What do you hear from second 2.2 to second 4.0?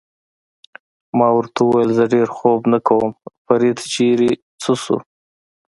خوب نه کوم، فرید